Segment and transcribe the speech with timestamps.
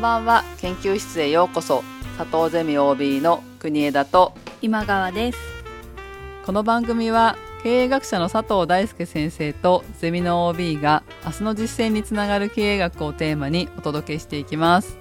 [0.00, 0.44] んばんは。
[0.62, 1.84] 研究室へようこそ。
[2.16, 4.32] 佐藤ゼミ OB の国枝と
[4.62, 5.38] 今川です。
[6.46, 14.96] この番組は経営学者の佐藤大輔先生とゼミの OB が明日の実践につながる経営学をテーマにお届けしていきます。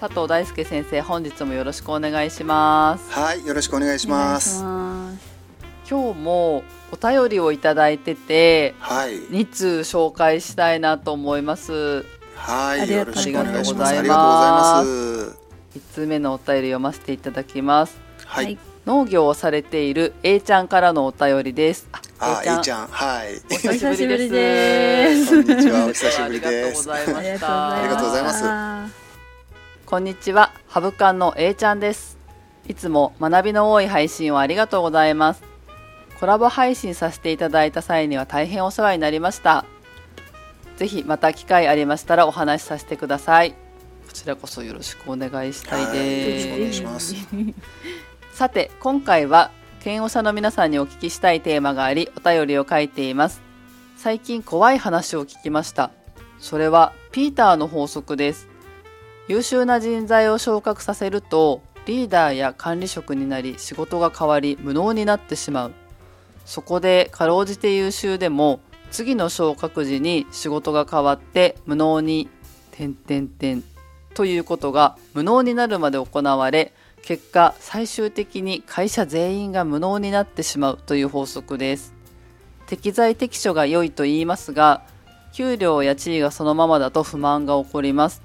[0.00, 3.12] 佐藤大輔先生本日もよろしくお願いします。
[3.12, 4.62] はいよろしくお願いします。
[4.62, 12.06] 今日もお便りをいただいてて、はい、2通紹介したいなと思います
[12.40, 21.88] はいよろしくお願いしますありがとうございます1通目のお便り読ませていただきますはい、農業をされている A ちゃんからのお便りです
[22.20, 23.40] あ、A ちゃん、はい。
[23.50, 25.42] お久しぶりです。
[25.42, 26.92] こんにちは、お久しぶりです。
[26.92, 28.94] ありがとうございます。
[29.86, 32.18] こんにちは、ハブカンの A ちゃんです。
[32.68, 35.42] いつも学びの多い配信をありがとうございます。
[36.20, 39.64] コラボ配信させていただいた際には大変お世話になりました。
[40.80, 43.50] ぜひまた機会ありましたらお話しさせてください。
[43.50, 43.56] こ
[44.14, 46.48] ちらこそよろしくお願いしたいです。
[46.48, 47.14] よろしくお願いします。
[48.32, 53.42] さて、今回は検温者の皆さんにお聞きしたいテーマがあり、お便りを書いています。
[53.98, 55.90] 最近怖い話を聞きました。
[56.38, 58.48] それはピーターの法則です。
[59.28, 65.72] 優秀な人材を昇格させるとリーダーや管理職になり仕事が変わり無能になってしまう
[66.46, 68.60] そこでかろうじて優秀でも
[68.90, 72.28] 次の昇格時に仕事が変わって無能に
[72.72, 73.62] 点点点
[74.14, 81.94] ということが無能になるまで行われ結果最終的に会社全員が無能になってしまうという法則です。
[82.66, 84.82] 適材適所が良いと言いますが
[85.32, 88.22] 給料や地位がそのままだと不満が起こります。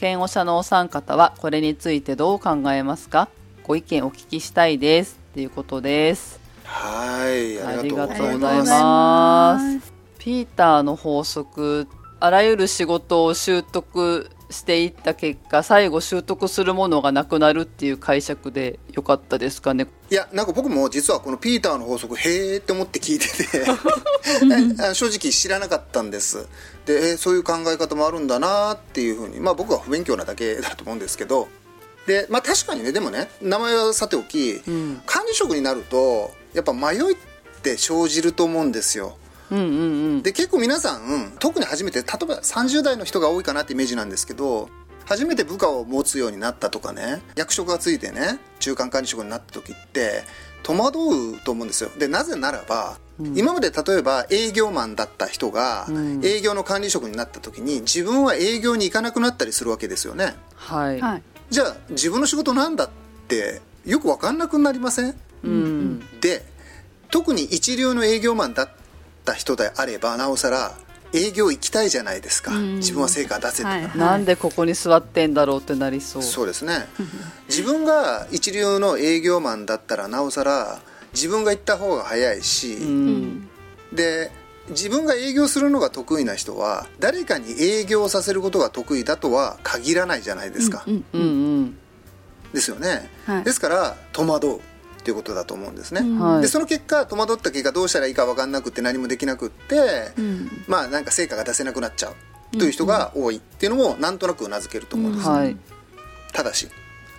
[0.00, 3.28] 嫌悪者のお三方はこれについてどう考えますか？
[3.62, 5.18] ご意見お聞きしたいです。
[5.32, 6.40] ということです。
[6.64, 9.93] はいありがとうございます
[10.24, 11.86] ピーターの法則
[12.18, 19.86] あらゆる仕事を習得していった結果最後習得するものがなくなるっていう解釈でよかったですかね。
[20.10, 23.66] いやなんか僕も実はこのピーターの法則へえって思って聞いてて
[24.94, 26.46] 正直知らなかったんです。
[26.86, 31.48] で、えそういう考え方もあるんだなっていうふうにまあ僕は不勉強なだけだと思うんですけど。
[32.06, 37.16] でまあ確かにねでもね名前はさておき、うん、管理職になるとやっぱ迷いっ
[37.62, 39.18] て生じると思うんですよ
[39.54, 44.68] うんうんうん、で結構皆さん特に初めて例えば30代の人が多いかなってイメージなんですけど
[45.06, 50.22] 初めて部下を持つようになったとかね役職がついてね中間管理職になった時って
[50.62, 51.90] 戸惑うと思うんですよ。
[51.98, 55.86] でなぜならば、うん、今まで例えば営業マンだった人が
[56.22, 60.34] 営業の管理職になった時に自分は営業に行かなくなったりするわけですよね。
[60.56, 61.22] はい。
[61.50, 62.90] じゃあ自分の仕事なんだっ
[63.28, 66.42] てよく分かんなくなりません、うん、で
[67.10, 68.68] 特に一流の営業マンだっ
[69.24, 70.76] った人であればなおさら
[71.14, 76.22] 営業行きたいじゃないですか、自分は成果出せて、はいはい、なんでここに座ってんだろうってなりそう。
[76.24, 76.88] そうですね。
[77.48, 80.80] 自分が一流の営業マンだったらなおさら
[81.12, 83.48] 自分が行った方が早いし、うん、
[83.92, 84.32] で
[84.70, 91.24] 自分が営業するのが得意な人は誰かに営業させることが得意だとは限らないじゃないですか、うんうんう
[91.60, 91.76] ん、
[92.52, 94.60] ですよね、はい、ですから戸惑う
[95.04, 105.56] っていうことだと思うんですね、うん、でその結果戸惑った結果どうしたらいいか分かんなくって何もできなくって、うん、まあなんか成果が出せなくなっちゃうという人が多いっていうのもなんとなくうなずけると思うんです、はい、
[106.32, 106.68] ただし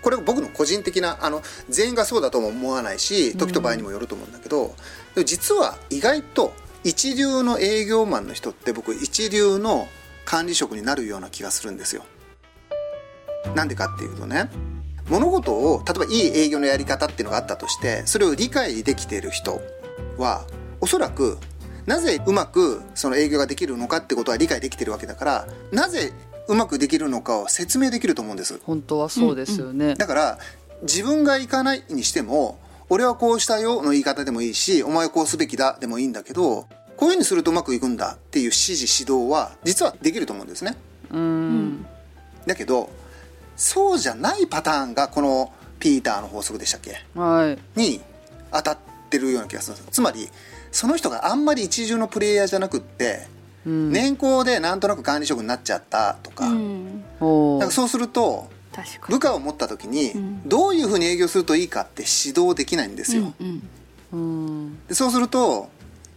[0.01, 4.73] これ僕の個人的なあの全員がそうだとも思わないし時と場合にもよると思うんだけど、
[5.15, 6.53] うん、実は意外と
[6.83, 9.87] 一流の営業マンの人って僕一流の
[10.25, 12.03] 管理職になるような気がするんですよ。
[13.53, 14.49] なんでかっていうとね
[15.09, 19.61] 物事を例えばいい営業のやり方っていうのがあったとしてそれを理解できている人
[20.17, 20.45] は
[20.81, 21.37] おそらく
[21.85, 26.11] なぜうまくその営業ができるのかってことは理解できてるわけだからなぜ
[26.47, 28.59] うまくできるのかを説明できると思うんです。
[28.63, 30.39] 本当はそうですよね、うんうん、だから
[30.81, 36.67] 自分が行かないにしても俺はこうしたよの言い方でもいいしお前はこうすべきだでもいいんだけど
[36.97, 40.77] こういうふうにするとうまくいくんだっていう指示指導は実はできると思うんですね。
[41.11, 41.85] うん。
[42.45, 42.89] だけど
[43.55, 48.01] そうじゃないパターンがこのピーターの法則でしたっけ、はい、に
[48.51, 48.77] 当たっ
[49.09, 50.29] てるような気がするんですつまり
[50.71, 53.27] その人があんまり一流のプレイヤーじゃなくって、
[53.65, 58.49] うん、年功でなんとなく管理職になっちゃったとか,、うん、かそうすると
[59.07, 60.11] 部下を持った時に
[60.45, 63.33] どういうふうに営業するといいかって指導できないんですよ。
[64.11, 65.69] うん、でそうすると、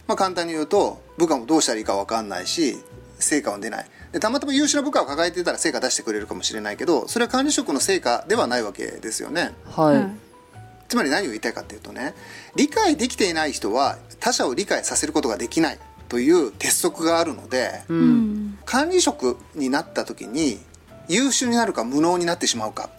[0.07, 2.77] まあ、簡単に言うと部下もどうしたらいいか分かんないし
[3.17, 9.53] 成果は出ないでたまたま優秀な部下を抱えていたら成果出してくれるかもしれないけどそれは管理職の成果ではないわけですよね。
[9.65, 10.57] はい、
[10.87, 12.15] つまり何を言いたいかっていうとね
[12.55, 15.79] 理解できていない人は他者を理解させることができない
[16.09, 20.59] という鉄則があるので、うん、管理職になった時に
[21.07, 22.89] 優秀になるか無能になってしまうか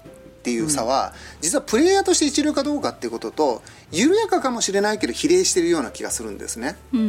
[0.40, 1.12] っていう差は、
[1.42, 3.62] 実はプレイヤーとして一流かどうかっていうことと
[3.92, 6.76] 緩やかかもしれないけど比例してるような気がするんですね。
[6.94, 7.00] うん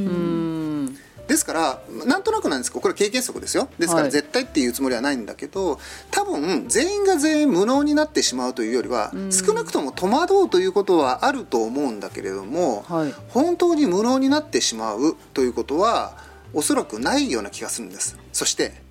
[1.32, 3.70] ですからなんとなくなんですけどこれ経験則ですよ。
[3.80, 4.12] ですからはい。
[4.12, 5.80] 絶対っていうつもりはないんだけど、
[6.12, 13.16] 多分全員が全員無能になってしまうというよりは、少なくとも戸惑うということはあると思うんだけれども、はい。
[13.30, 16.18] 本当に無能になってしまうということは
[16.54, 18.18] おそらくないような気がするんです。
[18.34, 18.82] そして、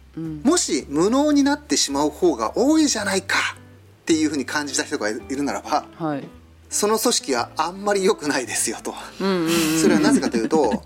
[0.43, 6.40] もし無能になってしまう方が多いじゃないかっていうふうに感じた人がいるならばはい
[6.71, 8.95] その組織はあんまり良くないですよと。
[9.21, 9.51] うんうんうん。
[9.83, 10.85] それはなぜかというと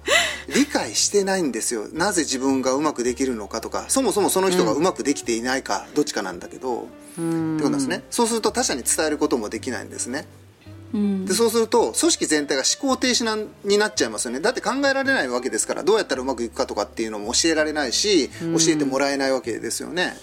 [0.49, 1.89] 理解してないんですよ。
[1.93, 3.85] なぜ自分がうまくできるのかとか。
[3.89, 6.89] そもそもその人がうまくできていないか、どっちかなんだけど、
[7.19, 7.57] うん。
[7.57, 8.03] ってことですね。
[8.11, 10.27] そうすると他者に伝えることもできないんですね。
[10.95, 11.27] うん。
[11.27, 14.41] でそうすると組織全体が思考停止なになっちゃいますよね。
[14.41, 20.17] だって考えられないわけですからどうやったらうまくいくかとかっていうのも教えられないし、教えてもらえないわけですよね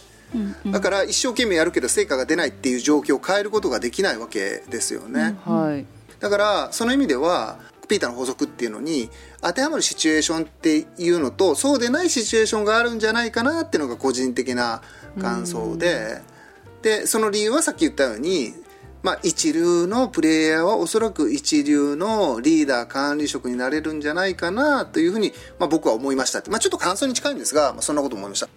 [0.71, 5.85] だから一生懸命やるけど成果が出ないっていう状況を変えることができないわけですよね、はい。
[6.19, 9.09] だからその意味ではピーターの法則っていうのに
[9.41, 14.81] 当てはまるシチュエーションっていうのとそうでないシチュエーションがあるんじゃないかなっていうのが個人的な
[15.19, 16.21] 感想で。
[16.81, 18.55] でその理由はさっき言ったように、
[19.03, 28.49] まあ、一流のプレイヤーはおそらく一流のリーダー管理職になれるんじゃないかなというふうに、まあ、僕は思いましたって、まあ、ちょっと感想に近いんですが、まあ、そんなこと思いました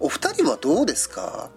[0.00, 1.50] お二人はどうですか？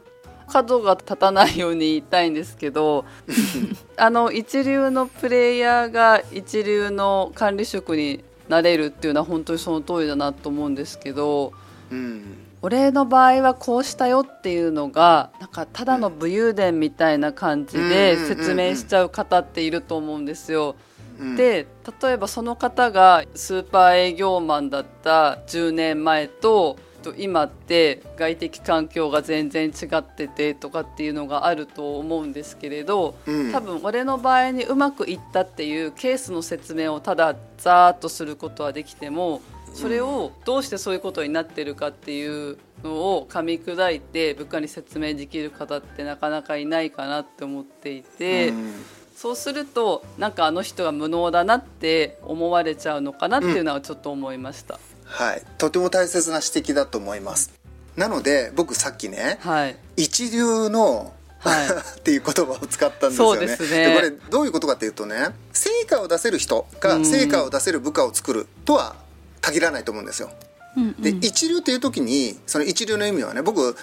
[0.48, 3.06] 角が立たないように言いたいんですけど
[3.98, 11.54] あの一流のプレイヤーが一流の管理職になれるっていうのは本当にその通りだなと思うんですけど
[11.92, 12.24] うん。
[12.62, 20.76] 俺の場合はこうしたよっていうのがなんかただの武勇伝みたいな感じでうん説明しちゃう方っていると思うんですよ。
[21.20, 21.36] うん。
[21.36, 21.66] で
[22.02, 33.52] 例えばその方がスーパー営業マンだった10年前とと今って外的環境が全然違っててとかっていうのがあると思うんですけれど、うん。
[33.52, 39.42] 多分俺の場合にうまくいったっていうケースの説明をただざーっとすることはできても
[39.74, 48.50] それをどうしてそういうことになってるかっていうのを噛み砕いて部下に説明できる方ってなかなかいないかなって思っていて。
[48.50, 48.74] うん。
[49.16, 57.52] そうするとなんかあの人が無能だなって思われちゃうのかなっていうのはちょっと思いました、はい、とても大切な指摘だと思います。
[57.96, 59.78] なので僕さっきねはい。
[59.98, 61.68] 一流の、はい。
[62.00, 63.48] っていう言葉を使ったんですよね。
[63.48, 63.96] ですね。
[63.96, 68.96] これどういうことかっていうとね成果を出せる人がうん成果を出せる部下を作るとは
[69.42, 70.32] 限らないと思うんですよ。
[70.76, 73.76] うんで一流っていう時にその一流の意味はね僕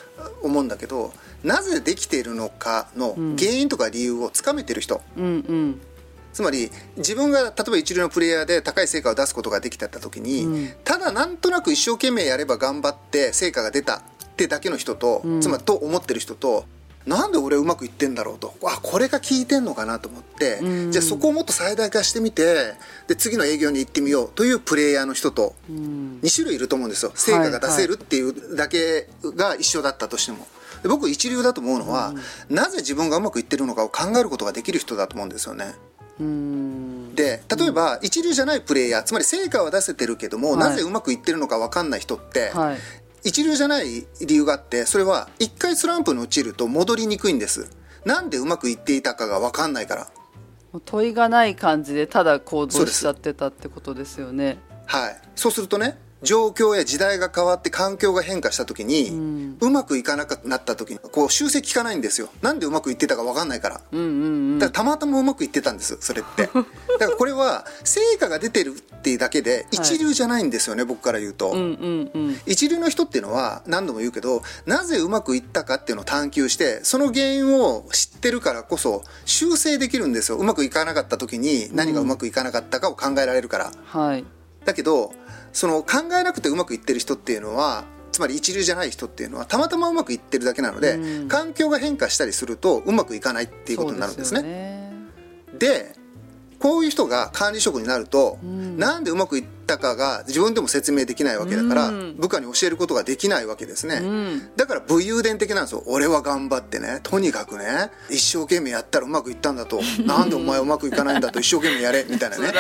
[0.43, 1.13] 思うんだけど
[1.45, 5.81] なぜできているのかの原因とか理由をつかめてる人、うんうん
[6.33, 10.73] つまり自分が例えば一流のプレイヤーで高い成果を出すことができてた時に、うん。
[10.85, 14.03] ただなんとなく一生懸命やれば頑張って成果が出たっ
[14.37, 15.41] てだけの人と、うん。
[15.41, 16.65] つまりと思ってる人と
[17.07, 18.55] なんで俺うまくいってんだろうと。
[18.63, 20.93] あこれが効いてんのかなと思って、うん。
[20.93, 22.75] じゃあそこをもっと最大化してみて
[23.09, 26.21] で次の営業に行ってみようというプレイヤーの人とうん。
[26.23, 27.13] 2種類いると思うんですよ。
[27.15, 30.47] 成果が出せるっていうだけが一緒だったとしても。
[30.83, 32.15] で僕一流だと思うのは、
[32.49, 35.75] なぜ自分がうまくいってるのかを考えることができる人だと思うんですよね。
[36.21, 40.59] うんで例えば一流じゃないプレイヤーつまり成果は出せてるけども、はい。
[40.59, 42.79] なぜうまくいってるのか分かんない人って、はい。
[43.25, 47.71] 一流じゃない理由があってそれは一回スランプに陥ると戻りにくいんです。
[48.05, 50.09] なんでうまくいっていたかが分かんないから。
[50.73, 54.59] もう問いがない感じでただ行動しちゃってたってことですよね。
[54.87, 55.19] はい。
[55.35, 59.57] そうするとね状況や時代が変わって環境が変化した時に、ん。
[59.61, 62.29] うまくいかなくなった時にこう修正効かないんですよ。
[62.43, 63.81] なんでうまくいってたか分かんないから。
[63.93, 64.59] うんうんうん。
[64.59, 66.49] だからたまたまうまくいってたんですそれって。
[66.53, 66.65] だか
[66.99, 72.41] らこれは成果が出てるっていうだけで一流じゃないんですよね、僕から言うと、うんうんうん。
[72.47, 80.37] 一流の人っていうのは何度も言うけどなぜうまくいったかっていうのを探求してその原因を知ってるからこそ修正できるんですよ。
[80.37, 84.25] うまくいかなかった時に何がうまくいかなかったかを考えられるから、はい。
[84.65, 85.13] だけど
[85.53, 91.29] その考えなくてうまくいってる人っていうのはつまり一流じゃない人っていうのはたまたまうまくいってるだけなので、うん。
[91.29, 94.93] 環境が変化したりするとうまくいかないっていうことになるんですね。
[95.59, 95.95] で
[96.61, 98.79] こういう人が管理職になると、ん。
[98.79, 102.17] なんでうまくいったかが自分でも説明できないわけだから、うん。
[102.19, 104.51] 部下に教えることができないわけですね、うん。
[104.57, 105.83] だから武勇伝的なんですよ。
[105.87, 107.01] 俺は頑張ってね。
[107.03, 109.81] とにかくね一生懸命やったらうまくいったんだと。
[110.05, 111.41] なんでお前うまくいかないんだと。
[111.41, 112.05] 一生懸命やれ。
[112.09, 112.53] みたいなね。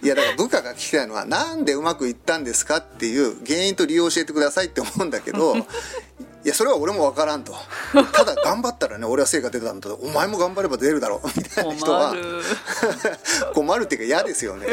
[0.00, 5.56] いやだから部下が聞きたいのはなんでうまくいったんですかっていう原因と理由を教えてくださいって思うんだけど
[6.48, 7.54] いやそれは俺も分からんと。
[8.10, 9.96] ただ頑張ったらね俺は成果出たんだと。
[9.96, 11.28] お前も頑張れば出るだろう。
[11.36, 12.08] みたいな人は。
[12.08, 12.42] 困る。
[13.52, 14.66] 困るっていうか嫌ですよね。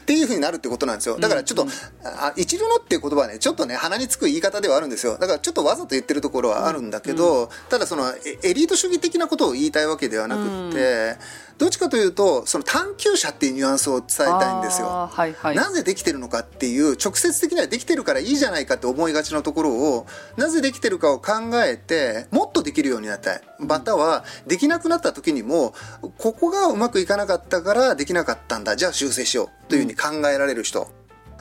[0.00, 1.18] っていうふうになるってことなんですよ。
[1.18, 1.66] だからちょっと、
[2.02, 5.18] あ一流のっていう言葉はねちょっとね鼻につく言い方ではあるんですよ。
[5.18, 11.18] だからちょっとわざと言ってるところはあるんだけど、ただそのエエリート主義的なことを言いたいわけではなくって、
[11.58, 14.86] どっちかというとその探求者っていうニュアンスを伝えたいんですよ。
[14.86, 15.56] はいはい。
[15.56, 20.06] なぜできてるのかっていう直接的にはできてるからいいじゃないかって思いがちなところを
[20.36, 21.32] なぜできてるかを考
[21.64, 23.42] えてもっとできるようになりたい。
[23.58, 25.74] またはできなくなった時にも
[26.18, 28.76] ここがうまくいかなかったからできなかったんだ。
[28.76, 29.70] じゃあ修正しよう。
[29.70, 30.90] というふうに考えられる人。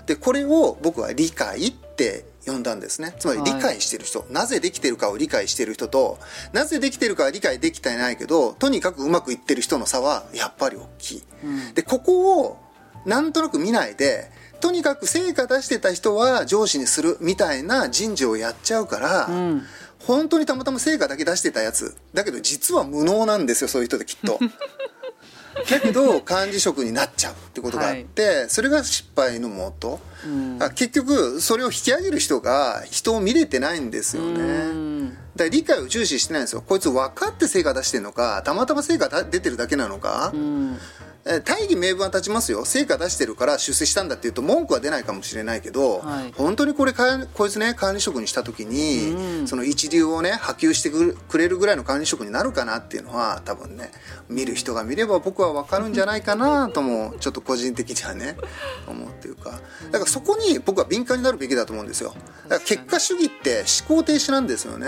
[0.05, 3.15] でこれを僕は理解って呼んだんですね。
[3.19, 6.17] つまり理解してる人、なぜできてるかを理解してる人と
[6.53, 11.24] なぜできてるかは理解できてないけどとにかくうまくいってる人の差はやっぱり大きい。
[11.75, 12.57] でここを
[13.05, 19.63] なんとなく見ないでとにかく成果出してた人は上司にするみたいな人事をやっちゃうから、ん。
[20.05, 21.95] 本当にたまたま成果だけ出してたやつ。
[22.13, 24.39] だけど実は無能なんですよそういう人ってきっと。
[25.70, 30.00] だけど管理職になっちゃうってことがあって、それが失敗のもと、
[30.60, 34.39] あ結局それを引き上げる人が人を見れてないんですよね。
[34.39, 35.10] うん。
[35.10, 36.62] だから理解を重視してないんですよ。
[36.62, 40.72] こいつ分かって成果出してるのかたまたま成果だ出てるだけなのか、うん。
[40.74, 42.65] えー大義名分は立ちますよ。
[42.65, 46.31] 成果出してるから出世したんだっていうと文句は出ないかもしれないけど、はい。
[46.35, 49.47] 本当にこれかこいつね管理職にした時に、うん。
[49.47, 53.91] その一流をね波及してくくれるぐらいの管理職になるかなっていうのは多分ね
[54.29, 58.35] 見る人が見れば僕は分かるんじゃないかなともちょっと個人的にはね
[58.87, 59.59] 思うっていうか。
[59.91, 62.15] だからそこに僕は敏感になるべきだと思うんですよ。
[62.49, 64.87] だから結果主義って思考停止なんですよね、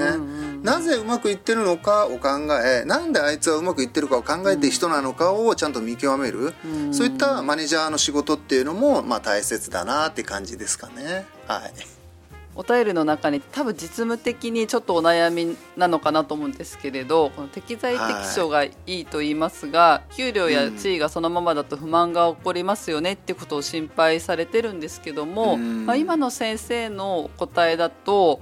[0.63, 2.29] なぜうまくいってるのかを考
[2.65, 6.53] えなんであいつはうまくいってるかを考えてる人なのかをちゃんと見極める、
[6.91, 11.25] そういったマネージャーの仕事っていうのもまあ大切だなって感じですかね。
[11.47, 11.73] はい。
[12.55, 25.85] お便りの中に多分実務的にちょっとお悩みなのかなと思うんですけれどこの適材適所がいいと言いますが、給料や地位がそのままだと不満が起こりますよねってことを心配されてるんですけども、うん。
[25.87, 28.39] まあ、今の先生のお答えだと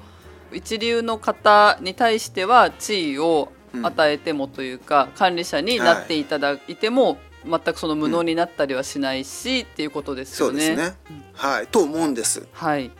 [0.51, 10.73] 一流の方に対しては地位を与えてもというか、管理者になっていただいても、全くその無能になったりはしないし、っていうことですそよね。
[10.73, 10.97] うですね、
[11.33, 11.67] はい。
[11.67, 12.47] と思うんです。
[12.53, 12.91] はい、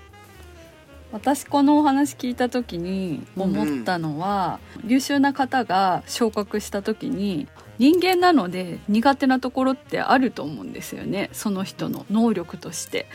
[1.11, 11.29] 私このお話聞いた時に思ったのは、優秀な方が昇格した時に人間なので苦手なところってあると思うんですよね。
[11.33, 13.07] その人の能力として。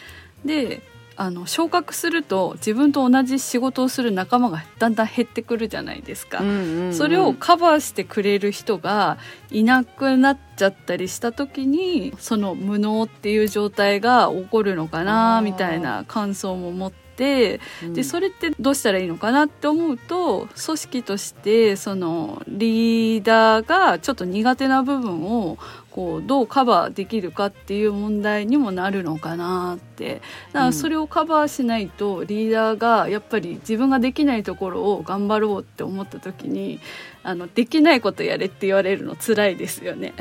[0.45, 0.83] で
[1.18, 6.40] あの昇格すると自分と同じ仕事をする仲間がだんだん減ってくるじゃないですか。
[6.40, 9.18] うんうんうんそれをカバーしてくれる人が
[9.50, 15.42] いなくなっちゃったりした時にその無能っていう状態が起こるのかあなー。
[15.42, 17.94] みたいな感想も持ってうん。
[17.94, 25.56] でそれってどうしたらいいのかなって思うと組織としてそのリーダーがちょっと苦手な部分を
[25.97, 30.21] こうどうカバーできるかっていう問題にもなるのかなって。
[30.53, 36.81] だからそれをカバーしないとリーダーがやっぱり自分ができないところを頑張ろうって思った時に
[37.23, 40.12] あのできないことやれって言われるの辛いですよね。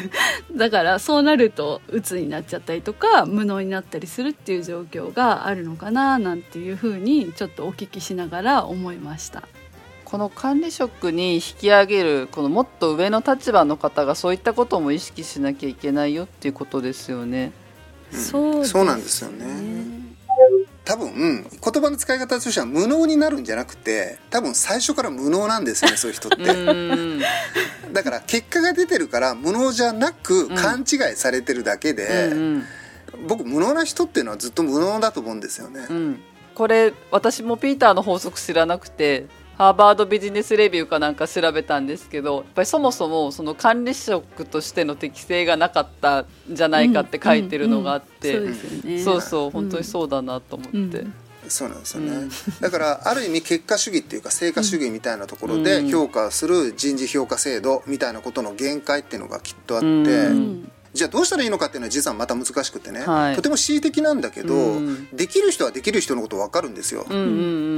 [0.54, 9.48] だからそうなると鬱になっちゃったりとか無能になったりするっていう状況があるのかななんていうふうにちょっとお聞きしながら思いました。
[10.12, 17.50] この管理職に引き上げるこのもっと上の立場の方がそういったことも意識しなきゃいけないよっていうことですよね。
[18.10, 19.46] そうですそうなんですよね。
[20.84, 27.22] 多分言葉の使い方としては無能になるんじゃなくて多分最初から無能なんですよね そういう人っうてん。
[27.94, 32.64] だから結果が出てるから無能じゃなく勘違いされてるだけで、うん。
[33.26, 36.20] 僕無能な人っていうのはずっと無能だと思うんですよね、うん。
[36.54, 48.52] これ私もピーターの法則知らなくてハーバードビジネスレビューかなんか調べたんですけどやっぱりそもそもその管理職としての適性がなかったんじゃないかって書いてるのがあって、うんうんう
[49.00, 50.78] んそうそうそう本当にそうだなと思って。
[50.78, 51.14] うん。
[51.48, 52.30] そうなんですよね、うん。
[52.60, 55.90] だからある意味結果主義っていうか成果主義みたいなところでうん。
[55.90, 60.04] 評価する人事評価制度みたいなことの限界っていうのがきっとあって、うん。
[60.04, 63.36] うんじゃあどうしたらいいのかっていうのは実はまた難しくてね、はい。
[63.36, 65.08] とても恣意的なんだけど、うん。
[65.12, 67.20] できる人はできる人のこと分かるんですよ、うんう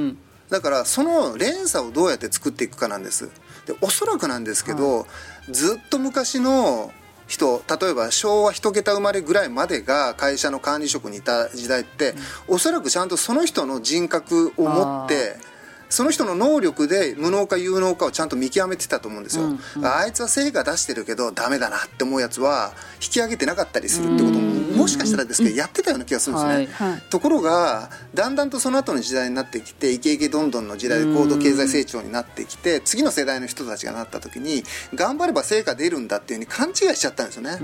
[0.07, 0.19] ん
[0.51, 3.31] だからその連鎖をどうやって作っていくかなんです。
[3.67, 5.07] でおそらくなんですけど、
[5.51, 6.93] ずっと昔の
[7.27, 12.15] 人例えば昭和一桁生まれぐらいまでが会社の管理職にいた時代って、
[12.49, 15.37] おそらくちゃんとその人の人格を持って
[15.89, 19.87] その人の能力で無能か有能かをちゃんと見極めてたと思うんですよ、うんうん。
[19.87, 26.67] あいつは成果出してるけどダメだなって思うやつは引き上げてなかったりするってことももしかしたらですけどやってたような気がするんですね、はい。
[26.93, 27.01] はい。
[27.09, 34.63] ところがだんだんとその後の時代になってきてイケイケどんどんの時代で高度経済成長になってきて次の世代の人たちがなった時に
[34.95, 37.59] 頑張れば成果出るんだっていうふうに勘違いしちゃったんですよね、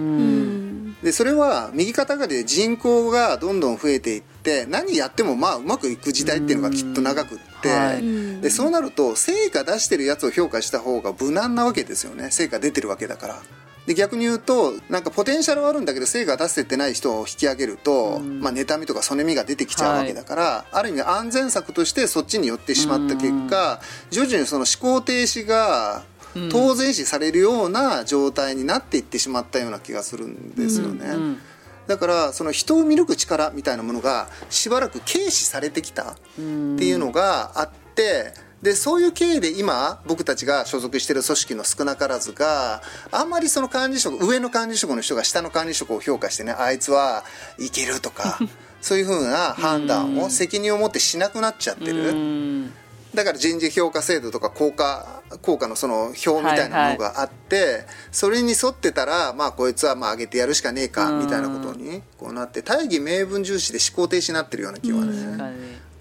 [1.02, 8.00] でそれは右肩上がりで人口がどんどん増えていって何やってもまあうまくいく時代っていうのがきっと長くって、はい。
[8.00, 8.40] うん。
[8.40, 12.30] でそうなると成果出してるやつを評価した方が無難なわけですよね。
[12.30, 13.42] 成果出てるわけだから。
[13.86, 18.40] で逆に言うとなんかポテンシャルはあるんだけど成果出せてない人を引き上げると、うん。
[18.40, 26.04] まあ、妬みとかそねみが出てきちゃうわけだから、ある意味安全策としてそっちに寄ってしまった結果、徐々にその思考停止が
[26.50, 31.06] 当然視されるような状態になっていってしまったような気がするんですよね。
[31.10, 31.38] うん。
[31.86, 47.24] だからその人を見抜く力みたいなものがしばらく軽視されてきたっていうのがあってでそういう経緯で今僕たちが所属している組織の少なからずがあんまりその管理職上の管理職の人が下の管理職を評価してねあいつは
[47.58, 48.38] いけるとか
[48.80, 52.10] そういうふうな判断を責任を持ってしなくなっちゃってる。
[52.10, 52.72] うん。
[53.14, 61.24] だから人事評価制度とか効果効果のその表みたいなものがあって、それに沿ってたらまあこいつはまあ上げてやるしかねえかうん。
[61.24, 65.12] みたいなことにこうなって大義名分重視で思考停止になってるような気はね、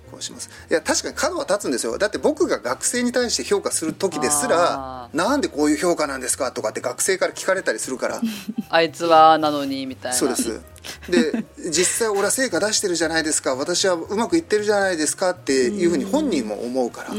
[0.09, 0.49] こうします。
[0.69, 1.97] いや確かに角は立つんですよ。
[1.97, 8.21] だって僕が学生に対して評価する時ですらあなんでこういう評価なんですかとかって学生から聞かれたりするから。
[8.69, 10.17] あいつはなのにみたいな。
[10.17, 10.61] そうです。
[11.09, 13.55] で実際俺は成果出してるじゃないですか。
[13.55, 17.09] 私はうまくいってるじゃないですかっていうふうに本人も思うから、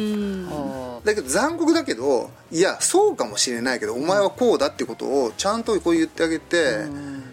[1.04, 6.86] だけど残酷だけどいやそうかもしれないけどお前はこうだってことをちゃんとこう言ってあげて、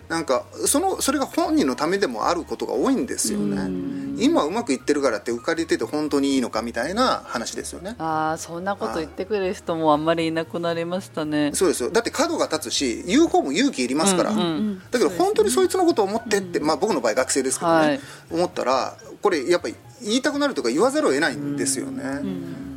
[0.10, 3.70] なんかそのそれが本人のためでもあることが多いんですよね、
[4.18, 7.92] 今うまくいってるからって浮かれてて本当にいいのかみたいな話ですよね。
[7.92, 11.52] ーあーそんなこと言ってくる人もあんまりいなくなりましたね。
[11.54, 11.90] そうですよ。
[11.90, 18.00] だって角が立つし言う方も勇気いりますから、うんうんだけど本当にそいつのことを思ってって、まあ僕の場合学生ですけどね、はい。
[18.32, 22.04] 思ったらこれやっぱり言いたくなるとか言わざるを得ないんですよね、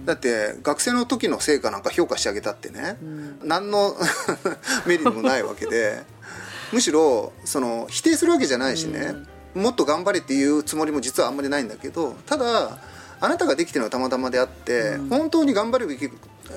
[0.04, 2.96] だって学生の時の成果なんか評価してあげたってね、
[3.44, 3.94] 何の
[4.86, 6.02] メリットもないわけで
[6.72, 9.14] むしろその否定するわけじゃないしね、
[9.54, 12.78] もっと頑張れっていうつもりも実はあんまりないんだけどただ
[13.20, 16.08] あなたができてるのはたまたまであって、本当に頑張るべき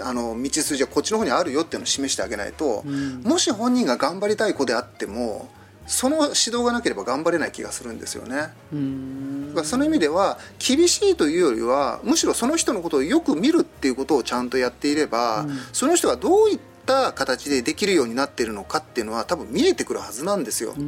[0.02, 2.84] あの道筋はこっちの方にあるよっていうのを示してあげないと、
[3.24, 5.50] もし本人が頑張りたい子であっても
[5.86, 8.48] その指導がなければ頑張れない気がするんですよね。
[8.72, 9.54] うん。
[9.66, 20.74] その意味では厳しいというよりはむしろその人のことをよく見るっていうことをちゃんとやっていれば、その人がどういった形でできるようになっているのかっていうのは多分見えてくるはずなんですよ。
[20.74, 20.82] だか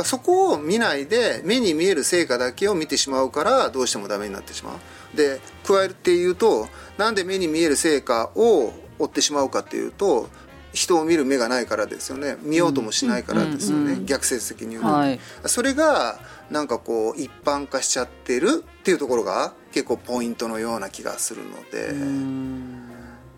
[0.00, 5.16] らそこを見ないで目に見える成果だけを見てしまうからどうしてもダメになってしまう。
[5.16, 6.68] で加えて言うと
[6.98, 10.28] なんで目に見える成果を追ってしまうかっていうと
[10.72, 12.36] 人を見る目がないからですよね。
[12.42, 15.20] 見ようともしないからですよね、うん逆説的に言うと、はい。
[15.46, 16.18] それが
[16.50, 22.73] なんかこう一般化しちゃってるっていうところが結構ポイントのような気がするので、うん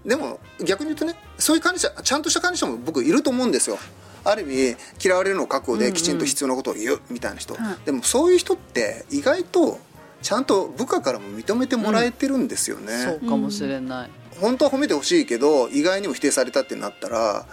[0.06, 3.78] でも逆に言うとねそういう管理者ちゃんとした管理者も僕いると思うんですよ。
[4.24, 9.78] ある意味嫌われるのを覚悟できちんと必要なことを言うみたいな人、でもそういう人って意外と
[10.20, 17.46] ちゃんと部下からも認めてもらえてるんですよね、そうかもしれない、本当は褒めてほしいけど意外にも否定されたってなったら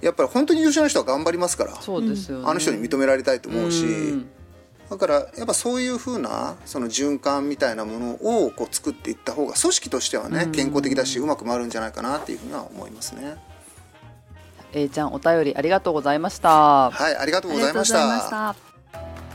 [0.00, 1.74] やっぱり本当に優秀な人は頑張りますから。
[1.80, 4.30] そうですよね、あの人に認められたいと思うし、うん
[4.90, 8.10] だからやっぱそういうふうなその循環みたいなもの
[8.46, 13.36] をこう作っていった方が組織としてはねうん健康的だしうまく回るんじゃないかなっていうふうには思いますね。
[14.72, 18.20] A ちゃんお便りありがとうございましたはいありがとうあございました。
[18.20, 18.56] した。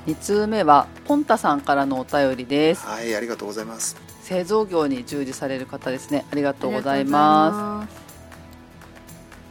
[0.07, 3.95] 2通目はポンタさんからのお便りですはいありがとうございます。
[4.21, 7.93] 製造業に従事される方ですねありがとうございます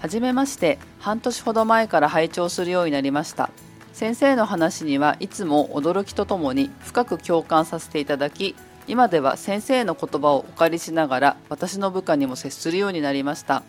[0.02, 3.50] はじめまして半年ほど前から拝聴するようになりました
[3.94, 8.57] 先生の話にはいつも驚きとともに深く共感させていただき
[8.88, 13.62] 今では先生の言葉をお借りしながら私の部下にも接するようになりました。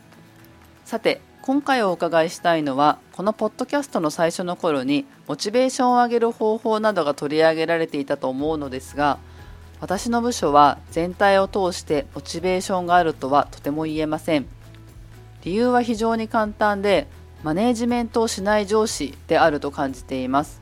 [0.83, 9.19] さて今回お伺いしたいのはこのポッドキャストの最初の頃にモチベーションを上げる方法などが取り上げられていたと思うのですが
[9.79, 14.47] 私の部署は全体を通してモチベーションがあるとはとても言えません。
[15.43, 17.07] 理由は非常に簡単で
[17.45, 20.59] マネージメントをしない上司であると感じています。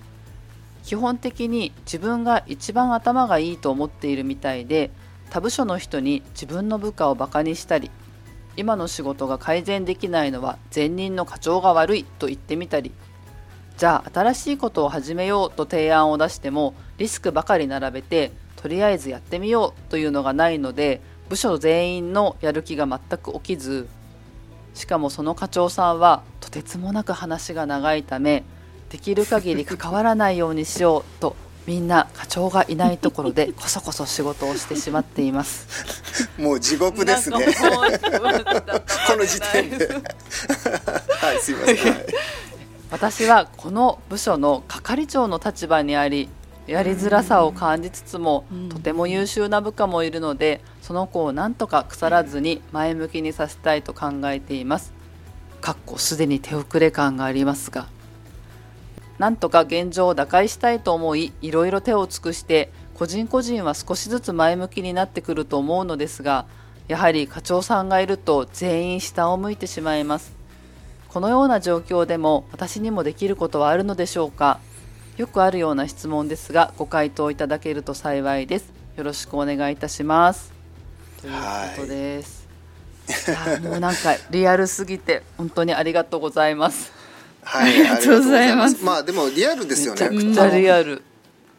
[0.83, 4.91] 基本的に自分が一番頭がいいと思っているみたいで
[5.29, 7.89] 他部署の人に自分の部下をバカにしたり
[8.57, 12.91] 今の仕事が改善できないのは前任の課長が悪いと言ってみたり
[13.77, 23.87] じゃあ新しいことを始めようと提案を出してもリスクばかり並べてとりあえずやってみようというのがないので部署全員のやる気が全く起きず
[24.73, 28.43] しかもその課長さんはとてつもなく話が長いため
[28.89, 35.67] できる限り関わらないようにしようとみんな課長がいないところで こそこそ仕事をしてしまっています。
[36.37, 37.37] もう地獄ですね。
[37.37, 37.41] こ
[39.17, 39.87] の時点で。
[41.21, 41.77] はいすいません。
[41.77, 42.05] はい
[42.91, 46.29] 私はこの部署の係長の立場にあり
[46.67, 50.61] やりづらさを感じつつも、うんとても優秀な部下もいるので
[50.93, 54.93] その子をなんとか腐らずに前向きにさせたいと考えています。
[55.59, 57.87] かっこすでに手遅れ感がありますが
[59.17, 66.45] なんとか現状を打開したいと思いいろいろ手を尽くして個人個人は少しずつ前向きになってくると思うのですが
[66.87, 70.35] やはり課長さんがいると全員下を向いてしまいます。
[71.07, 74.59] このような状況でも私にもできることはあるのでしょうか。
[75.17, 78.71] よくあるような質問ですがご回答いただけると幸いです。
[78.95, 80.52] よろしくお願いいたします。
[81.23, 81.33] という
[81.77, 82.45] ことです、
[83.07, 86.91] いやもうなんかリアルすぎて本当にありがとうございます。
[87.43, 88.77] はい、ありがとうございます。
[88.83, 90.09] まあでもリアルですよね。
[90.09, 91.01] くちゃリアル。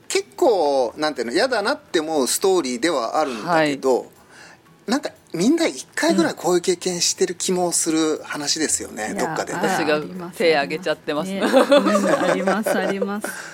[0.06, 4.10] 結構なんていうの嫌だなって思うストーリーではあるんだけど、
[4.86, 9.60] なんかみんな一回ぐらいこういう経験してる気もする話ですよね、うんどっかでね。
[9.62, 9.98] 私が
[10.36, 13.53] 手挙げちゃってます、ありますあります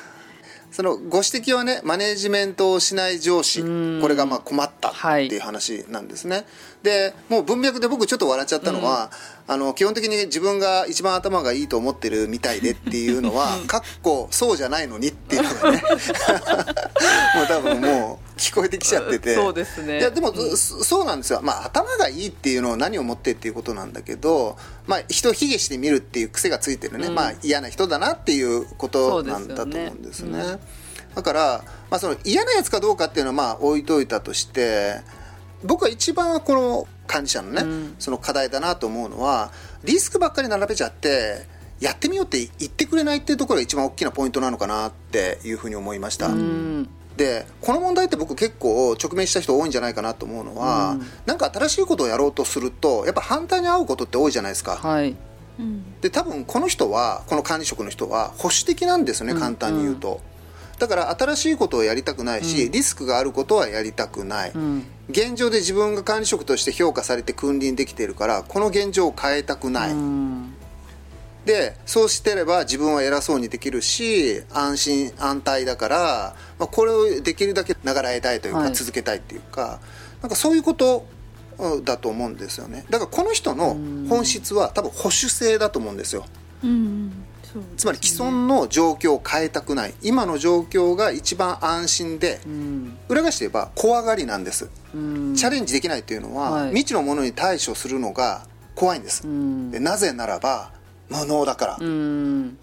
[0.71, 4.01] そのご指摘はねマネジメントをしない上司うん。
[4.01, 5.27] これがまあ困ったはい。
[5.27, 6.47] っていう話なんですね、
[6.83, 9.11] でもう文脈で僕ちょっと笑っちゃったのは、
[9.47, 15.83] あの基本的に自分が一番頭がいいと思ってるみたいでっていうのは かっこそうじゃないのにっていうのがね。
[17.37, 19.35] もう多分もう聞こえてきちゃってて。
[19.35, 20.01] そうですね。
[20.01, 27.15] いやでも、そそうなんですよ、まあ、頭がいいっていうのを何をもってっていうことなんだけど、まあ、人を卑下して見るっていう癖がついてるね、うん。
[27.15, 30.59] まあ、嫌な人だなっていうことなんだと思うんですね。
[31.15, 35.01] だから、まあ、その嫌なやつかどうかっていうのはまあ置いといたとして
[35.65, 37.95] 僕は一番この管理者のね、うん。
[37.99, 39.53] その課題だなと思うのは
[39.85, 41.47] リスクばっかり並べちゃって
[41.81, 46.29] やってみようって言ってくれないっていうところが一番大きなポイントなのかなっていうふうに思いました。
[46.29, 46.89] うん
[47.21, 51.07] でこの問題って僕結構直面した人多いんじゃないかなと思うのは、うん。
[51.27, 54.77] なんか新しいことをやろうとするとやっぱ反対に合うことって多いじゃないですか。
[54.77, 55.15] はい。
[55.59, 56.01] うん。
[56.01, 59.39] で多分この人はこの管理職の人は保守的なんですよねうん。
[59.39, 60.23] 簡単に言うと、
[60.79, 62.73] だから新しいことをやりたくないし、うん。
[62.73, 64.87] リスクがあることはやりたくない、うん。
[65.11, 70.55] 現状で自分が管理職として評価されて君臨できているからこの現状を変えたくない、うん
[71.45, 78.75] でそうしてれば自分は偉そうにできるし安心安泰だから、まあ、これをできるだけ長らえたいというか、はい。
[78.75, 79.81] 続けたいっていうか
[80.21, 81.07] なんかそういうこと
[81.59, 82.87] うんだと思うんですよね。
[82.89, 83.77] だからこの人の
[84.09, 86.25] 本質は多分保守性だと思うんですよ。
[86.65, 87.13] うん
[87.77, 89.95] つまり既存の状況を変えたくない。
[90.03, 92.99] 今の状況が一番安心でうん。
[93.09, 95.35] 裏返して言えば怖がりなんです、うん。
[95.35, 96.69] チャレンジできないっていうのは、はい。
[96.69, 99.71] 未知のものに対処するのが怖いんです、うん。
[99.71, 100.71] でなぜならば
[101.11, 102.59] 無能だから、うん。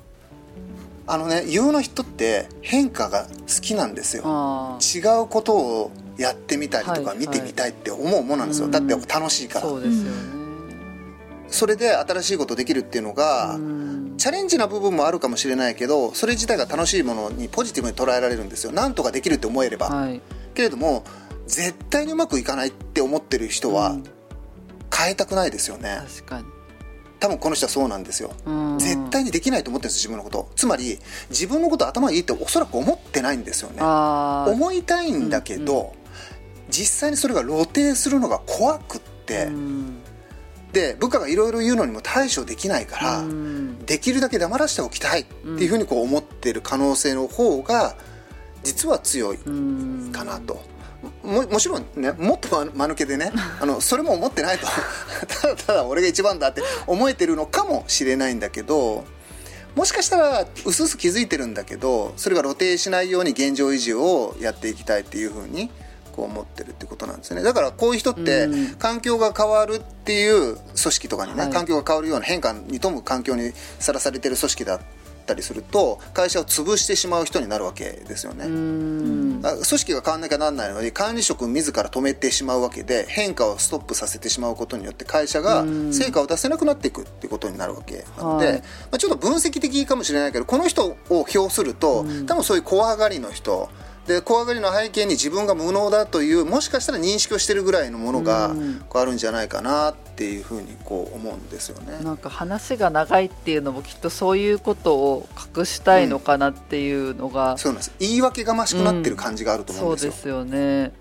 [1.06, 4.24] あのね有の人って変化が好きなんですよ。
[4.26, 8.72] あ違うことをやってみたりとかはい見てみたいって思うもんなんですよ、うん。
[8.72, 9.72] だって楽しいから。
[9.72, 9.82] ね。
[11.50, 14.14] それで新しいことできるっていうのが、うん。
[14.18, 18.72] チャレンジな部分もあるかもしれないけどそれ自体が楽しいものにポジティブに捉えられるんですよ。
[18.72, 20.22] なんとかできるって思えれば、はい。
[20.56, 21.04] けれども
[21.46, 24.04] 絶対にうまくいかないって思ってる人はうん。
[24.96, 26.46] 変えたくないですよね、確かに
[27.20, 28.80] 多分この人はそうなんですよ、うん。
[28.80, 30.50] 絶対にできないと思ってるんです自分のこと。
[30.56, 31.00] つまり
[31.30, 33.82] 自分のこと頭いいっておそらく思ってないんですよね。
[33.82, 35.96] 思いたいんだけど、
[36.70, 39.98] 実際にそれが露呈するのが怖くって、うん。
[40.74, 43.86] で部下がいろいろ言うのにも対処できないから、うん。
[43.86, 47.96] できるだけ黙らせておきたいっていうふうにこう思ってる可能性の方が
[48.64, 50.12] 実は強いうん。
[50.12, 50.62] かなと。
[51.24, 54.68] ももちろんねもっとま間抜けでね あのそれも思ってないと。
[55.42, 59.06] ただただ俺が一番だって思えてるのかもしれないんだけど
[59.76, 65.70] もしかしたらうすうす気づいてるんだけどそれが露呈しないように現状維持をやっていきたいっていうふうに
[66.18, 67.44] こう思ってるってことなんですよね。
[67.44, 68.76] だからこういう人ってうん。
[68.76, 71.52] 環境が変わるっていう組織とかにね、はい。
[71.52, 74.80] 環境が変わるような変化に富む環境にさらされてる組織だ
[75.28, 78.46] ったりすると会社を潰してしまう人になるわけですよね。
[78.46, 85.94] 組織が変わんなきゃなんないのに管理職自ら止めてしまうわけで変化をストップさせてしまうことによって会社がうん。
[85.94, 88.56] 成果を出せなくなっていくってことになるわけなので、はい。
[88.56, 88.64] ま
[88.94, 92.26] あ、ちょっと分析的かもしれないけどこの人を評すると、うん。
[92.26, 93.70] 多分そういう怖がりの人
[94.08, 102.00] で怖がりの背景に自分が無能だというもしかしたら認識をしてるぐらいのものがうんこうあるんじゃないかなっていうふうにこう思うんですよね。
[102.04, 110.12] なんか話が長いっていうのもきっとそういうことを隠したいのかなっていうのが、そうなんです言い訳がましくなってる感じがあると思うんですよ。
[110.12, 110.94] そうですよね。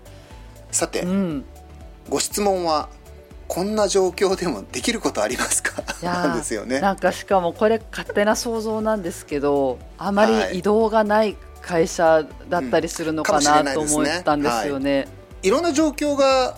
[0.71, 1.45] さて、うん、
[2.09, 2.89] ご質問は
[3.47, 5.81] こんな状況でもできることありますか？
[6.03, 6.81] なんですよね。
[6.81, 15.07] なんかしかもこれ勝手な想像なんですけどあまはいり移動がない会社だったりするのかうんかもしれなと思ったんですよね。
[15.43, 15.49] い。
[15.49, 16.55] ろんな状況が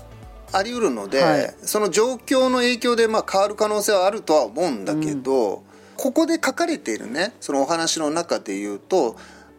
[0.51, 1.55] あり得るので、はい。
[1.61, 5.63] その状況の影響でまあ変わる可能性はあるとは思うんだけど、
[5.97, 9.17] ここで書かれているねそのお話の中で言うと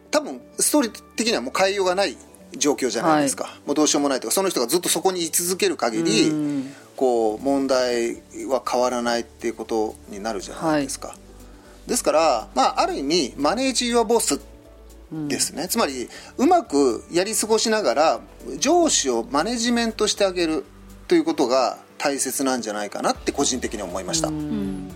[0.09, 2.17] 多分ストーリー的にはもう変えようがない
[2.57, 6.73] 状況じゃないですか、もうどうしようもないとかその人がずっとそこに居続ける限り、うん。
[6.95, 11.15] こう問題は変わらないっていうことになるじゃないですか、
[11.87, 14.39] ですからまあある意味マネージ・ユア・ボス
[15.11, 18.19] ですね、つまりうまくやり過ごしながら
[18.59, 20.63] 上司をマネジメントしてあげる
[21.09, 24.89] ということが大切なんじゃないかなって個人的に思いました、うん。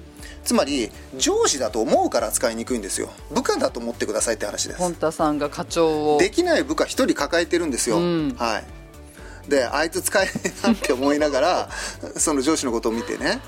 [0.46, 3.10] つまり上司だと思うから使いにくいんですよ。
[3.32, 4.80] 部下だと思ってくださいって話です。
[4.80, 6.18] ポンタさんが課長を。
[6.18, 8.36] できない部下一人抱えてるんですよ、うん。
[8.38, 9.50] はい。
[9.50, 10.32] であいつ使えね
[10.64, 11.70] えなって思いながら
[12.16, 13.42] その上司のことを見てね。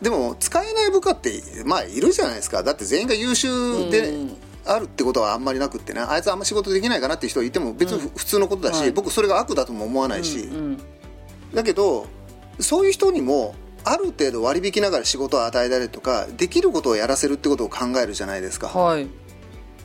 [0.00, 2.62] でも使えない部下ってまあいるじゃないですか。
[2.62, 4.36] だって全員が優秀でうん
[4.66, 6.00] あるってことはあんまりなくってね。
[6.00, 8.92] あいつあんま仕事できないかなっていう人いても別に普通のことだし、はい。
[8.92, 10.80] 僕それが悪だとも思わないし、うん
[11.54, 12.06] だけど
[12.60, 19.08] そういう人にもある程度割り引きながら仕事を与えられるとかできることをやらせるってことを考えるじゃないですか、うんはい。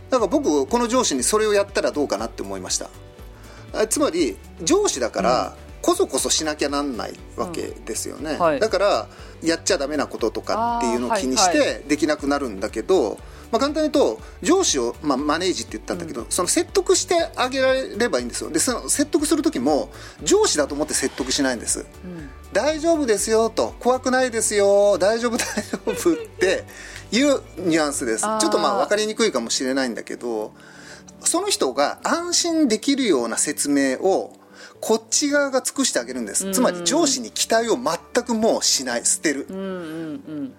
[0.09, 2.89] だから僕この上司にそれをやったらどうかなって思いました。
[3.73, 9.07] あつまり上司だからこそこそしなきゃなんないわけですよね、うんはいだから
[9.43, 13.19] やっちゃダメなこととかっていうのを気にしてできなくなるんだけど、
[13.51, 18.49] まあ、簡単に言うと上司を、まあ、マネージって言ったんだけど、その説得してあげられればいいんですよ。
[18.49, 19.89] でその説得する時も
[20.23, 21.85] 上司だと思って説得しないんです。
[22.03, 22.29] うん。
[22.53, 26.63] 大丈夫ですよと怖くないですよ大丈夫大丈夫って
[27.11, 28.23] いうニュアンスです。
[28.23, 30.53] ちょっとまあ分かりにくいかもしれないんだけど
[31.19, 34.33] その人が安心できるような説明を
[34.79, 36.51] こっち側が尽くしてあげるんです。
[36.51, 39.47] つまり上司に期待を全くもうしない捨てる。
[39.49, 40.53] うんうんうん。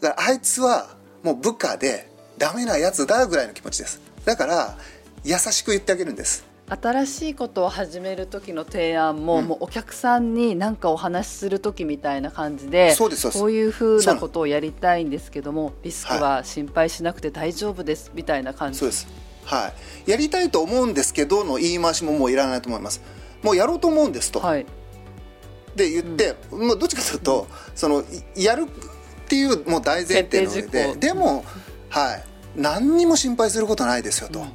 [0.00, 2.07] だからあいつはもう部下で
[2.38, 4.00] ダメなやつだぐらいの気持ちです。
[4.24, 4.78] だから
[5.24, 6.46] 優しく言ってあげるんです。
[6.68, 9.46] 新しいことを始める時の提案も,、うん。
[9.46, 13.40] もうお客さんに何かお話しする時みたいな感じでそうですそうです。
[13.40, 18.78] こういうふうなことをやりたいんですけどもリスクは心配しなくて大丈夫ですみたいな感じ。
[18.78, 19.06] そうです。
[19.44, 19.72] は
[20.06, 20.10] い。
[20.10, 23.00] やりたいと思うんですけどの言い回しももういらないと思います。
[23.42, 24.66] もうやろうと思うんですと、はい。
[25.74, 28.02] で言って、もうどっちかというと、その
[28.34, 30.96] いやるっていうもう大前提の上決定事で項。
[30.96, 31.44] でも
[31.88, 32.24] はい
[32.56, 34.48] 何にも心配することないですよと、うん。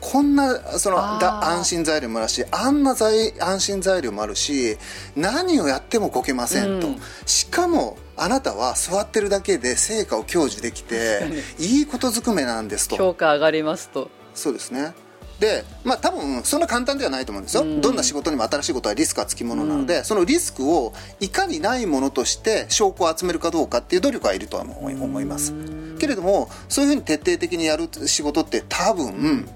[0.00, 4.76] こんなその安心材料もあるしあんな材安心材料もあるし
[5.14, 6.96] 何をやってもこけませんと、うん。
[7.26, 11.20] しかもあなたは座ってるだけで成果を享受できて
[11.58, 12.96] いいことずくめなんですと。
[12.96, 14.10] 評価上がりますと。
[14.34, 14.94] そうですね
[15.42, 17.80] でまあ多分そんな簡単ではないと思うんですよ、うん。
[17.80, 25.52] どんな仕事にも新しいことはリスクがつきものなので、そのリスクをいかにないものとして証拠を集めるかどうかっていう努力はいるとは思います。
[25.98, 29.48] けれどもそういうふうに徹底的にやる仕事って多分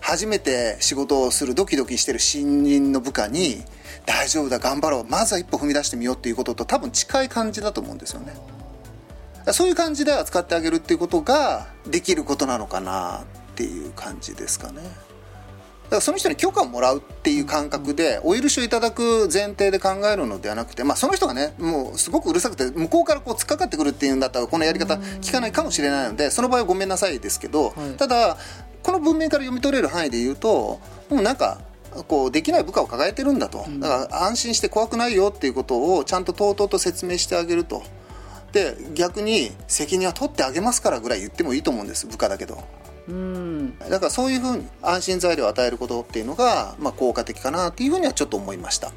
[0.00, 3.62] 初めて仕事をするドキドキしてる新人の部下に
[4.06, 8.34] 大丈夫だ頑張ろうまずは一歩踏み出してみようっていうことと多分近い感じだと思うんですよね。
[9.52, 14.80] そういう感じで扱ってあげるっていうことができることなのかなっていう感じですかね。
[14.82, 15.09] だ
[15.90, 27.96] からその人に許可をもらうっていう感覚でお許しをいただく前提で考えるのではなくて、まあ、その人がねもうすごくうるさくて向こうからこう突っかかってくるっていうんだったらこのやり方聞かないかもしれないのでその場合はごめんなさいですけど、はい。
[27.96, 28.36] ただ
[28.82, 31.60] この文面から読み取れる範囲で言うともうなんか
[32.08, 33.64] こうできない部下を抱えてるんだと。
[33.78, 37.82] だから安心して怖くないよっていうことをちゃんととうとうと説明してあげると。
[38.52, 42.62] で逆に責任は取ってあげますからぐらい言ってもいいと思うんです部下だけど
[43.10, 43.78] うん。
[43.78, 48.92] だからそういうふうに安心材料を与えることっていうのが、まあ、効果的かなっていうふうにはちょっと思いました。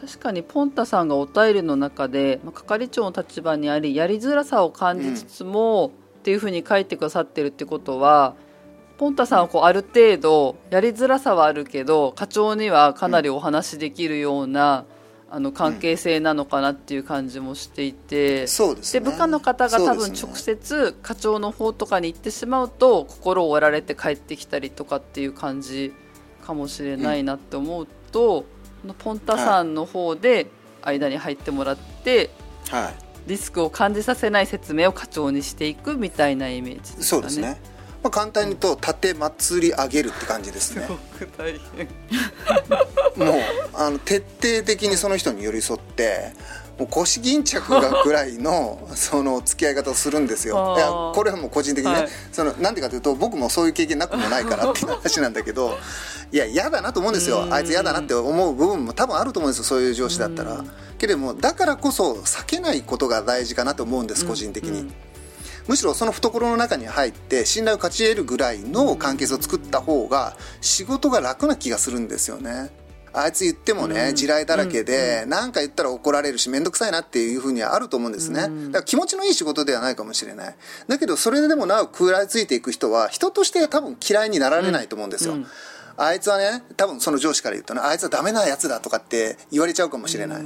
[0.00, 8.34] 確かにポンタさんがお便りの中で、まあ、係長の立場にありやりづらさを感じつつも、っていうふうに書いてくださってるってことは
[8.98, 14.84] ポンタさんはこうある程度やりづらさはあるけど課長にはかなりお話しできるような、
[15.32, 19.00] あの関係性なのかなっていう感じもしていて、そうですね。
[19.00, 25.94] で部下の方が多分直接課長の方とかに行ってしまうと心を折られて帰ってきたりとかっていう感じ
[26.44, 28.44] かもしれないなって思うと、
[28.82, 30.48] このポンタさんの方で
[30.82, 32.30] 間に入ってもらって
[32.68, 32.94] はい。
[33.26, 37.04] リスクを感じさせない説明を課長にしていくみたいなイメージですかね。
[37.04, 37.60] そうですね、
[38.02, 40.82] まあ、簡単に言うと立て祭り上げるって感じですね。
[40.82, 41.88] すごく大変。
[43.16, 43.40] もう
[43.74, 46.32] あの徹底的にその人に寄り添って
[46.78, 50.74] もう腰巾着がぐらいの その付き合い方をするんですよ。
[50.78, 52.08] いやこれはもう個人的にね、はい。
[52.32, 55.76] そのなんでかというと僕もそういう経験なくもないからっていう話なんだけど
[56.32, 57.42] いや嫌だなと思うんですよ。
[57.42, 57.52] うん。
[57.52, 60.52] あいつ嫌だなって思う部分も多分あると思うんですよそういう上司だったら。
[60.52, 60.70] うん。
[60.96, 64.90] けれどもだからこそ避けないことが大事かなと思うんです個人的に。
[65.70, 72.70] うんむしろその懐の中に入って信頼を勝ち得るぐらいの関係性を作った方が仕事が楽な気がするんですよね。
[73.12, 78.42] あいつ言ってもね、地雷だらけで、なんか言ったら怒られるし、めんどくさいなっていうふうにはあると思うんですね。
[78.42, 80.54] だから気持ちのいい仕事ではないかもしれない。
[80.86, 85.38] だけど、それでもなお食らいついていく人は、人として多分嫌いになられないと思うんですよ。
[85.96, 90.42] あいつはね、多分その上司から言うとね、あいつはダメなやつだとかって言われちゃうかもしれない。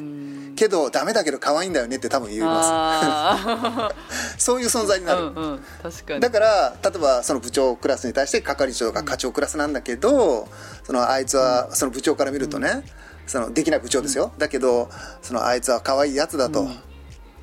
[0.54, 3.92] けど、ダメだけど可愛いんだよねって多分言いま
[4.36, 4.38] す。
[4.44, 5.22] そういう存在になる。
[5.22, 6.20] うんうん、確かに。
[6.20, 10.48] だから例えばその部長クラスに対して係長が課長クラスなんだけど、
[10.84, 12.84] そのあいつはその部長から見るとね、
[13.26, 14.90] そのできない部長ですよ、だけど
[15.22, 16.68] そのあいつは可愛いやつだと、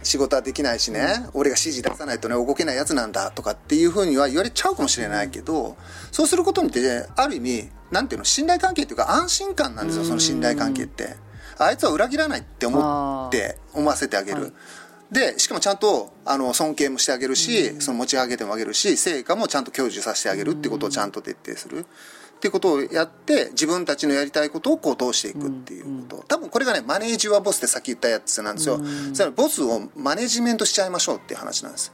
[0.04, 5.78] 仕事はできないしね、俺が指示出さないとね動けないやつなんだとかっていうふうには言われちゃうかもしれないけど
[6.12, 11.16] そうすることによってある意味なんていうの信頼関係っていうか安心感なんですよその信頼関係って。
[11.58, 14.42] あいつは裏切らないって思って思わせてあげる。
[14.42, 14.54] はい
[15.12, 21.86] でしかもちゃんとあの尊敬もしてあげるし、その持ち上げてもあげるし成果もちゃんと享受させてあげるってことをちゃんと徹底する。
[22.42, 28.82] っていうことをやって自分たちのやりたいことをこう通していくっていうこと、多分これがねマネージはボスってさっき言ったやつなんですよ、
[29.14, 31.94] つまりボスをマネジメントしちゃいましょうっていう話なんです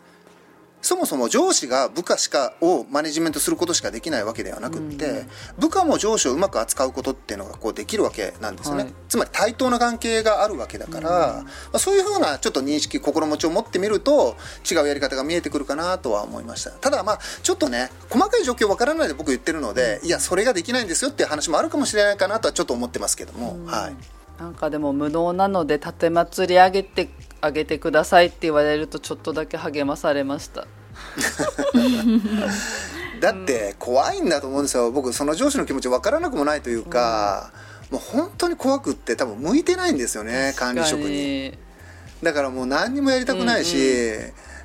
[0.81, 5.25] そもそも上司が部下しかをマネジメントすることしかできないわけではなくって、
[5.57, 8.93] 部下も上司をうまく扱うことっていうのがこうできるわけなんですよね、はい。
[9.09, 14.35] つまり対等な関係があるわけだから、まあ、そういうふうなちょっと認識心持ちを持ってみると
[14.69, 16.71] 違うやり方が見えてくるかなとは思いました。
[16.71, 23.95] ただまあちょっとね細かい状況わからないで僕言ってるのでいやそれができないんですよっていう話もあるかもしれないかなとはちょっと思ってますけども、はい。
[24.39, 27.09] なんかでも無能なので盾祭り上げて
[27.41, 30.67] あげてくださいって言われるとちょっとだけ励まされました。
[33.19, 34.91] だって怖いんだと思うんですよ。
[34.91, 37.51] 僕その上司の気持ち分からなくもないというか、
[37.91, 41.57] もう本当に怖くって多分向いてないんですよね管理職に。
[42.21, 43.77] だからもう何にもやりたくないし、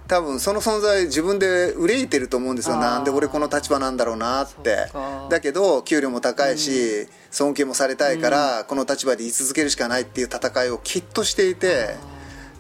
[0.09, 2.77] 多分その存在自分で憂いてると思うんですよ。
[2.77, 4.89] なんで俺この立場なんだろうなって。
[5.31, 11.97] だけど給料も高いし、尊敬もされたいから、この立場で居続けるしかないっていう戦いをきっとしていて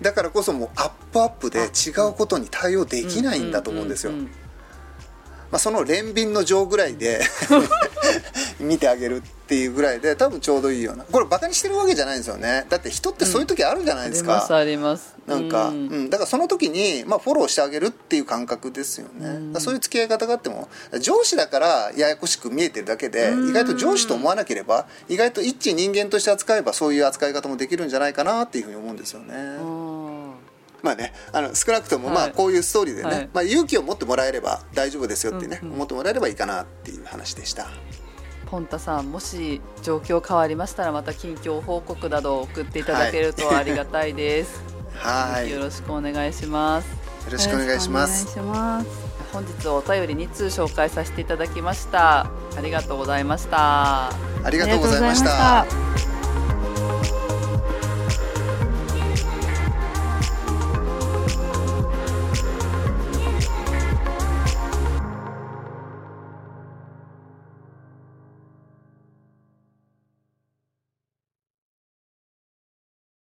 [0.00, 4.12] だからこそもうアップアップで違うことに対応できないんだと思うんですよ。
[4.12, 4.30] ううん
[5.52, 7.20] まあ、その連便の情ぐらいで
[8.58, 11.04] 見てあげるっていうぐらいで多分ちょうどいいような。
[11.04, 12.64] これバカにしてるわけじゃないんですよね。
[12.70, 15.14] だって人ってそういう時あるじゃないですか、ありますあります。
[15.26, 16.10] なんか、ううん。
[16.10, 20.68] だからその時に、まあ、フォローしてあげるっていう感覚ですよね、だからそういう付き合い方があっても
[21.00, 30.01] 上司だからややこしく見えてるだけで意外と上司と思わなければ意外と一人間として扱えばそういう扱い方もできるんじゃないかなっていうふうに思うんですよね、うん
[30.82, 32.30] まあね、あの少なくともまはい。
[32.30, 33.30] あこういうストーリーでね、はい。
[33.32, 35.74] まあ、勇気を持ってもらえれば大丈夫ですよってね、うんうん。
[35.74, 37.68] 思ってもらえればいいかなっていう話でした。
[38.46, 44.62] ポンタさんもし状況変わりましたらまた近況報告などを送っていただけるとありがたいです、
[44.94, 47.02] はい、よよろしくお願いします。
[47.32, 48.24] ろしくお願いします。
[48.24, 49.12] よろしくお願いします。
[49.32, 52.20] 本日お便り2通紹介させていただきました。
[52.20, 54.10] ありがとうございました。
[54.10, 55.24] ありがとうございまし。
[55.24, 56.11] た